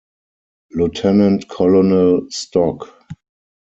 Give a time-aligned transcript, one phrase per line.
[0.71, 2.89] Lieutenant Colonel stock.